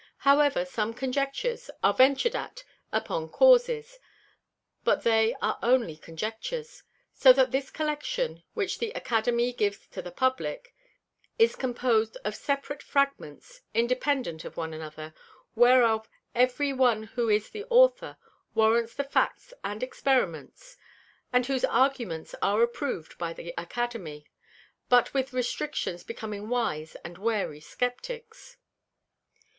However 0.17 0.65
some 0.65 0.95
Conjectures 0.95 1.69
are 1.83 1.93
ventur'd 1.93 2.35
at 2.35 2.63
upon 2.91 3.29
Causes; 3.29 3.99
but 4.83 5.03
they 5.03 5.35
are 5.43 5.59
only 5.61 5.95
Conjectures. 5.95 6.81
So 7.13 7.31
that 7.33 7.51
this 7.51 7.69
Collection, 7.69 8.41
which 8.55 8.79
the 8.79 8.89
Academy 8.93 9.53
gives 9.53 9.85
to 9.89 10.01
the 10.01 10.09
Publick, 10.11 10.73
is 11.37 11.55
compos'd 11.55 12.17
of 12.25 12.33
separate 12.35 12.81
Fragments, 12.81 13.61
independant 13.75 14.43
of 14.43 14.57
one 14.57 14.73
another; 14.73 15.13
whereof 15.53 16.09
every 16.33 16.73
one 16.73 17.03
who 17.03 17.29
is 17.29 17.51
the 17.51 17.65
Author, 17.65 18.17
warrants 18.55 18.95
the 18.95 19.03
Facts 19.03 19.53
and 19.63 19.83
Experiments; 19.83 20.77
and 21.31 21.45
whose 21.45 21.63
Arguments 21.63 22.33
are 22.41 22.63
approv'd 22.65 23.19
by 23.19 23.33
the 23.33 23.53
Academy, 23.55 24.25
but 24.89 25.13
with 25.13 25.31
Restrictions 25.31 26.03
becoming 26.03 26.49
Wise 26.49 26.95
and 27.05 27.19
Wary 27.19 27.59
Scepticks. 27.59 28.57